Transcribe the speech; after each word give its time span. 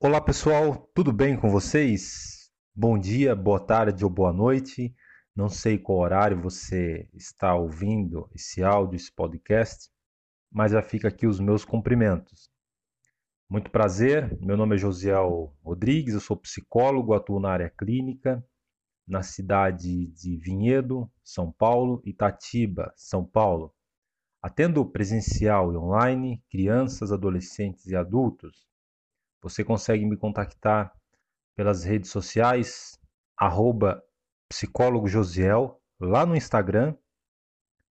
Olá 0.00 0.20
pessoal, 0.20 0.88
tudo 0.94 1.12
bem 1.12 1.36
com 1.36 1.50
vocês? 1.50 2.52
Bom 2.72 2.96
dia, 2.96 3.34
boa 3.34 3.58
tarde 3.58 4.04
ou 4.04 4.08
boa 4.08 4.32
noite. 4.32 4.94
Não 5.34 5.48
sei 5.48 5.76
qual 5.76 5.98
horário 5.98 6.40
você 6.40 7.08
está 7.12 7.56
ouvindo 7.56 8.30
esse 8.32 8.62
áudio, 8.62 8.94
esse 8.94 9.10
podcast, 9.10 9.90
mas 10.52 10.70
já 10.70 10.80
fica 10.82 11.08
aqui 11.08 11.26
os 11.26 11.40
meus 11.40 11.64
cumprimentos. 11.64 12.48
Muito 13.50 13.72
prazer, 13.72 14.38
meu 14.40 14.56
nome 14.56 14.76
é 14.76 14.78
Josiel 14.78 15.52
Rodrigues, 15.64 16.14
eu 16.14 16.20
sou 16.20 16.36
psicólogo, 16.36 17.12
atuo 17.12 17.40
na 17.40 17.50
área 17.50 17.68
clínica, 17.68 18.40
na 19.04 19.24
cidade 19.24 20.06
de 20.12 20.36
Vinhedo, 20.36 21.10
São 21.24 21.50
Paulo, 21.50 22.00
Itatiba, 22.04 22.92
São 22.94 23.24
Paulo. 23.24 23.74
Atendo 24.40 24.86
presencial 24.86 25.72
e 25.72 25.76
online, 25.76 26.40
crianças, 26.48 27.10
adolescentes 27.10 27.86
e 27.86 27.96
adultos. 27.96 28.68
Você 29.42 29.64
consegue 29.64 30.04
me 30.04 30.16
contactar 30.16 30.92
pelas 31.54 31.84
redes 31.84 32.10
sociais, 32.10 32.98
arroba 33.36 34.02
psicólogo 34.48 35.06
Josiel, 35.06 35.80
lá 36.00 36.24
no 36.24 36.36
Instagram, 36.36 36.96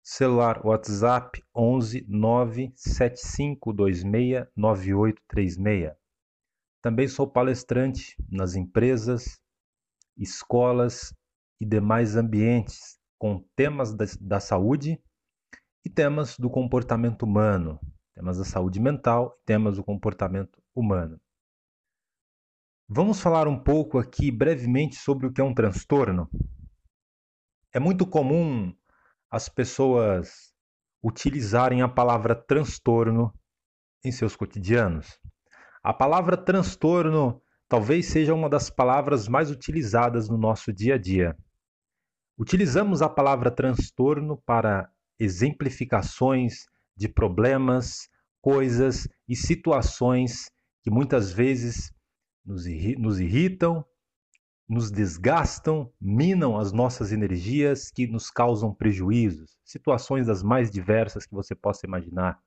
celular 0.03 0.65
WhatsApp 0.65 1.43
11 1.55 2.05
97526 2.07 4.47
9836. 4.55 5.91
Também 6.81 7.07
sou 7.07 7.29
palestrante 7.29 8.15
nas 8.29 8.55
empresas, 8.55 9.39
escolas 10.17 11.13
e 11.59 11.65
demais 11.65 12.15
ambientes 12.15 12.97
com 13.17 13.43
temas 13.55 13.93
da, 13.93 14.05
da 14.21 14.39
saúde 14.39 15.01
e 15.83 15.89
temas 15.89 16.37
do 16.37 16.49
comportamento 16.49 17.23
humano, 17.23 17.79
temas 18.13 18.37
da 18.37 18.45
saúde 18.45 18.79
mental 18.79 19.37
e 19.41 19.45
temas 19.45 19.75
do 19.75 19.83
comportamento 19.83 20.61
humano. 20.73 21.19
Vamos 22.89 23.19
falar 23.19 23.49
um 23.49 23.61
pouco 23.61 23.99
aqui 23.99 24.31
brevemente 24.31 24.95
sobre 24.95 25.27
o 25.27 25.33
que 25.33 25.41
é 25.41 25.43
um 25.43 25.53
transtorno. 25.53 26.29
É 27.73 27.81
muito 27.81 28.07
comum 28.07 28.73
as 29.29 29.49
pessoas 29.49 30.53
utilizarem 31.03 31.81
a 31.81 31.89
palavra 31.89 32.33
transtorno 32.33 33.33
em 34.05 34.09
seus 34.09 34.37
cotidianos. 34.37 35.19
A 35.83 35.93
palavra 35.93 36.37
transtorno 36.37 37.41
talvez 37.67 38.05
seja 38.05 38.33
uma 38.33 38.49
das 38.49 38.69
palavras 38.69 39.27
mais 39.27 39.51
utilizadas 39.51 40.29
no 40.29 40.37
nosso 40.37 40.71
dia 40.71 40.95
a 40.95 40.97
dia. 40.97 41.37
Utilizamos 42.37 43.01
a 43.01 43.09
palavra 43.09 43.51
transtorno 43.51 44.41
para 44.45 44.89
exemplificações 45.19 46.67
de 46.95 47.09
problemas, 47.09 48.07
coisas 48.39 49.09
e 49.27 49.35
situações 49.35 50.49
que 50.81 50.89
muitas 50.89 51.33
vezes 51.33 51.91
nos, 52.47 52.65
irritam, 53.19 53.85
nos 54.67 54.89
desgastam, 54.89 55.91
minam 55.99 56.57
as 56.57 56.71
nossas 56.71 57.11
energias, 57.11 57.91
que 57.91 58.07
nos 58.07 58.31
causam 58.31 58.73
prejuízos, 58.73 59.59
situações 59.65 60.27
das 60.27 60.41
mais 60.41 60.71
diversas 60.71 61.25
que 61.25 61.33
você 61.33 61.53
possa 61.53 61.85
imaginar. 61.85 62.39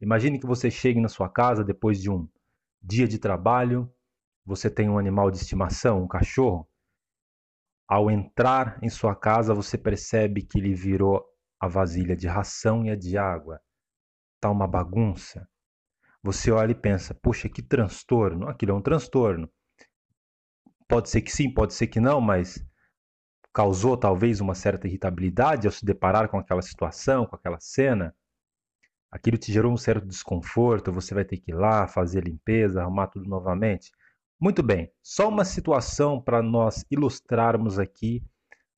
Imagine 0.00 0.38
que 0.38 0.46
você 0.46 0.70
chegue 0.70 1.00
na 1.00 1.08
sua 1.08 1.28
casa 1.28 1.64
depois 1.64 2.00
de 2.00 2.10
um 2.10 2.28
dia 2.82 3.08
de 3.08 3.18
trabalho, 3.18 3.92
você 4.44 4.70
tem 4.70 4.88
um 4.88 4.98
animal 4.98 5.30
de 5.30 5.38
estimação, 5.38 6.02
um 6.02 6.08
cachorro. 6.08 6.68
Ao 7.88 8.10
entrar 8.10 8.78
em 8.82 8.88
sua 8.88 9.14
casa, 9.14 9.54
você 9.54 9.76
percebe 9.76 10.42
que 10.42 10.58
ele 10.58 10.74
virou 10.74 11.24
a 11.58 11.68
vasilha 11.68 12.16
de 12.16 12.26
ração 12.26 12.84
e 12.84 12.90
a 12.90 12.96
de 12.96 13.18
água. 13.18 13.60
Tá 14.40 14.50
uma 14.50 14.66
bagunça. 14.66 15.48
Você 16.22 16.50
olha 16.50 16.72
e 16.72 16.74
pensa: 16.74 17.14
puxa, 17.14 17.48
que 17.48 17.62
transtorno. 17.62 18.48
Aquilo 18.48 18.72
é 18.72 18.74
um 18.74 18.82
transtorno. 18.82 19.50
Pode 20.88 21.08
ser 21.08 21.22
que 21.22 21.30
sim, 21.30 21.52
pode 21.52 21.72
ser 21.72 21.86
que 21.86 22.00
não, 22.00 22.20
mas 22.20 22.64
causou 23.52 23.96
talvez 23.96 24.40
uma 24.40 24.54
certa 24.54 24.86
irritabilidade 24.86 25.66
ao 25.66 25.72
se 25.72 25.84
deparar 25.84 26.28
com 26.28 26.38
aquela 26.38 26.62
situação, 26.62 27.26
com 27.26 27.36
aquela 27.36 27.58
cena. 27.60 28.14
Aquilo 29.10 29.36
te 29.38 29.52
gerou 29.52 29.72
um 29.72 29.76
certo 29.76 30.06
desconforto, 30.06 30.92
você 30.92 31.14
vai 31.14 31.24
ter 31.24 31.38
que 31.38 31.50
ir 31.50 31.54
lá 31.54 31.88
fazer 31.88 32.24
limpeza, 32.24 32.80
arrumar 32.80 33.08
tudo 33.08 33.28
novamente. 33.28 33.90
Muito 34.40 34.62
bem, 34.62 34.90
só 35.02 35.28
uma 35.28 35.44
situação 35.44 36.20
para 36.20 36.40
nós 36.42 36.84
ilustrarmos 36.90 37.78
aqui 37.78 38.24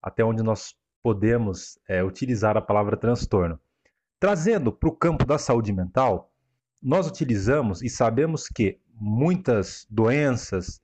até 0.03 0.25
onde 0.25 0.43
nós 0.43 0.75
podemos 1.03 1.79
é, 1.89 2.03
utilizar 2.03 2.57
a 2.57 2.63
palavra 2.63 2.97
transtorno. 2.97 3.61
Trazendo 4.19 4.73
para 4.73 4.89
o 4.89 4.97
campo 4.97 5.25
da 5.25 5.37
saúde 5.37 5.73
mental, 5.73 6.32
nós 6.83 7.07
utilizamos 7.07 7.81
e 7.81 7.89
sabemos 7.89 8.49
que 8.49 8.81
muitas 8.93 9.87
doenças, 9.89 10.83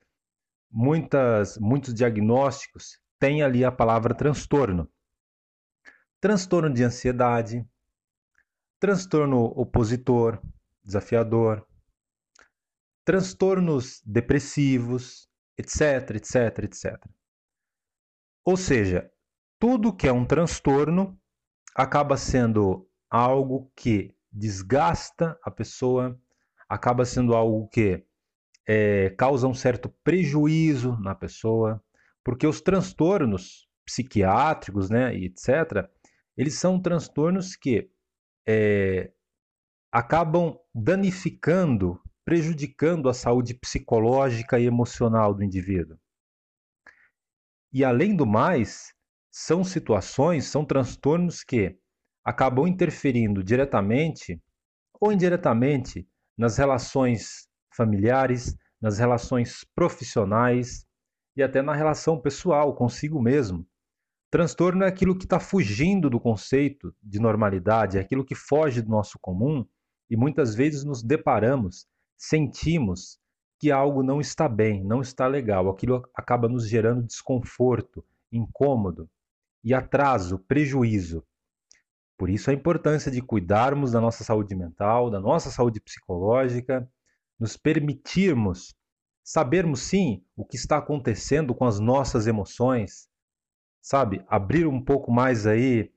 muitas, 0.70 1.58
muitos 1.58 1.92
diagnósticos 1.92 3.00
têm 3.18 3.42
ali 3.42 3.64
a 3.64 3.72
palavra 3.72 4.14
transtorno. 4.14 4.88
Transtorno 6.20 6.72
de 6.72 6.84
ansiedade, 6.84 7.66
transtorno 8.78 9.44
opositor, 9.56 10.40
desafiador, 10.84 11.66
transtornos 13.04 14.00
depressivos, 14.04 15.28
etc, 15.56 16.16
etc, 16.16 16.64
etc. 16.64 17.06
Ou 18.44 18.56
seja, 18.56 19.10
tudo 19.58 19.94
que 19.94 20.06
é 20.06 20.12
um 20.12 20.24
transtorno 20.24 21.20
acaba 21.74 22.16
sendo 22.16 22.88
algo 23.10 23.70
que 23.74 24.14
desgasta 24.30 25.38
a 25.42 25.50
pessoa, 25.50 26.18
acaba 26.68 27.04
sendo 27.04 27.34
algo 27.34 27.68
que 27.68 28.04
é, 28.66 29.10
causa 29.10 29.48
um 29.48 29.54
certo 29.54 29.88
prejuízo 30.04 30.98
na 31.00 31.14
pessoa, 31.14 31.82
porque 32.22 32.46
os 32.46 32.60
transtornos 32.60 33.66
psiquiátricos, 33.84 34.90
né, 34.90 35.16
e 35.16 35.26
etc., 35.26 35.88
eles 36.36 36.54
são 36.54 36.80
transtornos 36.80 37.56
que 37.56 37.90
é, 38.46 39.10
acabam 39.90 40.58
danificando, 40.74 42.00
prejudicando 42.24 43.08
a 43.08 43.14
saúde 43.14 43.54
psicológica 43.54 44.60
e 44.60 44.66
emocional 44.66 45.34
do 45.34 45.42
indivíduo. 45.42 45.98
E 47.72 47.84
além 47.84 48.14
do 48.14 48.26
mais, 48.26 48.94
são 49.30 49.64
situações, 49.64 50.46
são 50.46 50.64
transtornos 50.64 51.42
que 51.42 51.78
acabam 52.28 52.66
interferindo 52.66 53.42
diretamente 53.42 54.38
ou 55.00 55.10
indiretamente 55.10 56.06
nas 56.36 56.58
relações 56.58 57.48
familiares, 57.74 58.54
nas 58.78 58.98
relações 58.98 59.64
profissionais 59.74 60.86
e 61.34 61.42
até 61.42 61.62
na 61.62 61.74
relação 61.74 62.20
pessoal 62.20 62.74
consigo 62.74 63.18
mesmo. 63.18 63.66
Transtorno 64.30 64.84
é 64.84 64.88
aquilo 64.88 65.16
que 65.16 65.24
está 65.24 65.40
fugindo 65.40 66.10
do 66.10 66.20
conceito 66.20 66.94
de 67.02 67.18
normalidade, 67.18 67.96
é 67.96 68.00
aquilo 68.02 68.26
que 68.26 68.34
foge 68.34 68.82
do 68.82 68.90
nosso 68.90 69.18
comum 69.18 69.64
e 70.10 70.14
muitas 70.14 70.54
vezes 70.54 70.84
nos 70.84 71.02
deparamos, 71.02 71.86
sentimos 72.14 73.18
que 73.58 73.70
algo 73.70 74.02
não 74.02 74.20
está 74.20 74.46
bem, 74.46 74.84
não 74.84 75.00
está 75.00 75.26
legal, 75.26 75.70
aquilo 75.70 76.06
acaba 76.14 76.46
nos 76.46 76.68
gerando 76.68 77.06
desconforto, 77.06 78.04
incômodo 78.30 79.08
e 79.64 79.72
atraso, 79.72 80.38
prejuízo. 80.40 81.24
Por 82.18 82.28
isso 82.28 82.50
a 82.50 82.54
importância 82.54 83.10
de 83.10 83.22
cuidarmos 83.22 83.92
da 83.92 84.00
nossa 84.00 84.24
saúde 84.24 84.54
mental, 84.54 85.08
da 85.08 85.20
nossa 85.20 85.50
saúde 85.50 85.80
psicológica, 85.80 86.86
nos 87.38 87.56
permitirmos 87.56 88.74
sabermos 89.22 89.82
sim 89.82 90.24
o 90.36 90.44
que 90.44 90.56
está 90.56 90.78
acontecendo 90.78 91.54
com 91.54 91.64
as 91.64 91.78
nossas 91.78 92.26
emoções, 92.26 93.08
sabe? 93.80 94.24
Abrir 94.26 94.66
um 94.66 94.84
pouco 94.84 95.12
mais 95.12 95.46
aí 95.46 95.92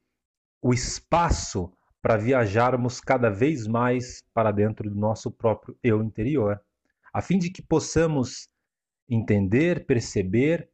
o 0.62 0.74
espaço 0.74 1.74
para 2.02 2.18
viajarmos 2.18 3.02
cada 3.02 3.30
vez 3.30 3.66
mais 3.66 4.24
para 4.34 4.52
dentro 4.52 4.90
do 4.90 4.96
nosso 4.96 5.32
próprio 5.32 5.76
eu 5.84 6.04
interior, 6.04 6.62
a 7.12 7.22
fim 7.22 7.40
de 7.40 7.50
que 7.50 7.62
possamos 7.62 8.48
entender, 9.10 9.86
perceber 9.86 10.70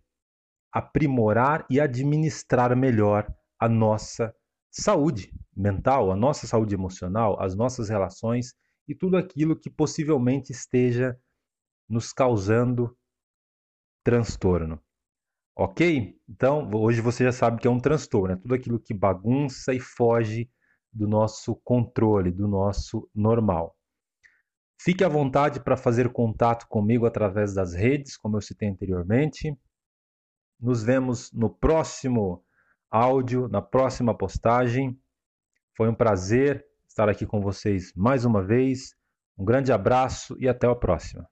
aprimorar 0.71 1.65
e 1.69 1.79
administrar 1.79 2.75
melhor 2.75 3.27
a 3.59 3.67
nossa 3.67 4.35
saúde 4.71 5.33
mental, 5.55 6.11
a 6.11 6.15
nossa 6.15 6.45
saúde 6.45 6.75
emocional, 6.75 7.41
as 7.41 7.55
nossas 7.55 7.89
relações 7.89 8.53
e 8.87 8.95
tudo 8.95 9.17
aquilo 9.17 9.59
que 9.59 9.69
possivelmente 9.69 10.51
esteja 10.51 11.19
nos 11.89 12.13
causando 12.13 12.95
transtorno. 14.03 14.81
Ok? 15.55 16.17
Então, 16.29 16.69
hoje 16.73 17.01
você 17.01 17.23
já 17.23 17.31
sabe 17.31 17.59
que 17.59 17.67
é 17.67 17.71
um 17.71 17.79
transtorno, 17.79 18.33
é 18.33 18.37
tudo 18.37 18.53
aquilo 18.53 18.79
que 18.79 18.93
bagunça 18.93 19.73
e 19.73 19.79
foge 19.79 20.49
do 20.93 21.07
nosso 21.07 21.55
controle, 21.63 22.31
do 22.31 22.47
nosso 22.47 23.09
normal. 23.13 23.75
Fique 24.79 25.03
à 25.03 25.09
vontade 25.09 25.59
para 25.59 25.75
fazer 25.75 26.11
contato 26.11 26.67
comigo 26.67 27.05
através 27.05 27.53
das 27.53 27.73
redes, 27.73 28.15
como 28.15 28.37
eu 28.37 28.41
citei 28.41 28.69
anteriormente. 28.69 29.57
Nos 30.59 30.83
vemos 30.83 31.31
no 31.33 31.49
próximo 31.49 32.45
áudio, 32.89 33.47
na 33.47 33.61
próxima 33.61 34.17
postagem. 34.17 34.97
Foi 35.75 35.87
um 35.89 35.95
prazer 35.95 36.65
estar 36.87 37.09
aqui 37.09 37.25
com 37.25 37.39
vocês 37.39 37.93
mais 37.95 38.25
uma 38.25 38.43
vez. 38.43 38.95
Um 39.37 39.45
grande 39.45 39.71
abraço 39.71 40.35
e 40.39 40.47
até 40.47 40.67
a 40.67 40.75
próxima. 40.75 41.27